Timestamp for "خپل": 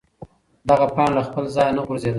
1.27-1.43